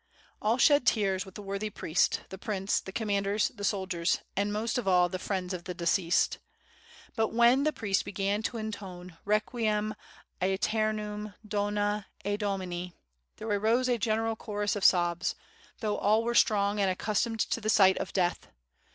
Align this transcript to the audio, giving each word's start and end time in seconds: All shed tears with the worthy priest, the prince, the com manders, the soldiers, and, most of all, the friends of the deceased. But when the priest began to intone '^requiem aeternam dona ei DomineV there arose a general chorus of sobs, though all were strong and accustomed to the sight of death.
All 0.41 0.57
shed 0.57 0.87
tears 0.87 1.27
with 1.27 1.35
the 1.35 1.43
worthy 1.43 1.69
priest, 1.69 2.21
the 2.29 2.39
prince, 2.39 2.79
the 2.79 2.91
com 2.91 3.05
manders, 3.09 3.49
the 3.49 3.63
soldiers, 3.63 4.21
and, 4.35 4.51
most 4.51 4.79
of 4.79 4.87
all, 4.87 5.09
the 5.09 5.19
friends 5.19 5.53
of 5.53 5.65
the 5.65 5.75
deceased. 5.75 6.39
But 7.15 7.27
when 7.27 7.65
the 7.65 7.71
priest 7.71 8.03
began 8.03 8.41
to 8.41 8.57
intone 8.57 9.19
'^requiem 9.27 9.93
aeternam 10.41 11.35
dona 11.47 12.07
ei 12.25 12.35
DomineV 12.35 12.93
there 13.37 13.47
arose 13.47 13.87
a 13.87 13.99
general 13.99 14.35
chorus 14.35 14.75
of 14.75 14.83
sobs, 14.83 15.35
though 15.81 15.97
all 15.99 16.23
were 16.23 16.33
strong 16.33 16.79
and 16.79 16.89
accustomed 16.89 17.39
to 17.41 17.61
the 17.61 17.69
sight 17.69 17.99
of 17.99 18.11
death. 18.11 18.47